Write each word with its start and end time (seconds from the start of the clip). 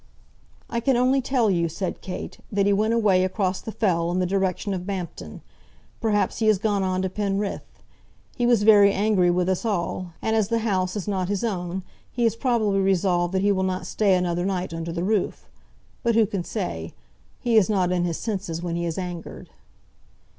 "I 0.67 0.79
can 0.79 0.97
only 0.97 1.21
tell 1.21 1.51
you," 1.51 1.69
said 1.69 2.01
Kate, 2.01 2.39
"that 2.51 2.65
he 2.65 2.73
went 2.73 2.95
away 2.95 3.23
across 3.23 3.61
the 3.61 3.71
Fell 3.71 4.09
in 4.09 4.17
the 4.17 4.25
direction 4.25 4.73
of 4.73 4.87
Bampton. 4.87 5.41
Perhaps 6.01 6.39
he 6.39 6.47
has 6.47 6.57
gone 6.57 6.81
on 6.81 7.03
to 7.03 7.07
Penrith. 7.09 7.83
He 8.35 8.47
was 8.47 8.63
very 8.63 8.91
angry 8.91 9.29
with 9.29 9.47
us 9.47 9.63
all; 9.63 10.13
and 10.19 10.35
as 10.35 10.47
the 10.47 10.57
house 10.65 10.95
is 10.95 11.07
not 11.07 11.29
his 11.29 11.43
own, 11.43 11.83
he 12.11 12.23
has 12.23 12.35
probably 12.35 12.79
resolved 12.79 13.31
that 13.35 13.43
he 13.43 13.51
will 13.51 13.61
not 13.61 13.85
stay 13.85 14.15
another 14.15 14.43
night 14.43 14.73
under 14.73 14.91
the 14.91 15.03
roof. 15.03 15.47
But, 16.01 16.15
who 16.15 16.25
can 16.25 16.43
say? 16.43 16.95
He 17.39 17.55
is 17.55 17.69
not 17.69 17.91
in 17.91 18.03
his 18.03 18.17
senses 18.17 18.59
when 18.63 18.75
he 18.75 18.85
is 18.85 18.97
angered." 18.97 19.51